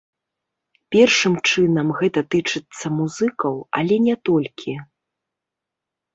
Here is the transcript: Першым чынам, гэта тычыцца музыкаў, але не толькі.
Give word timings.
Першым 0.95 1.33
чынам, 1.49 1.87
гэта 1.99 2.19
тычыцца 2.37 2.85
музыкаў, 2.97 3.55
але 3.83 3.95
не 4.09 4.15
толькі. 4.33 4.77